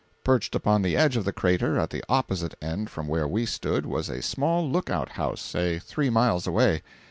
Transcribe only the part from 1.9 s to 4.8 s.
the opposite end from where we stood, was a small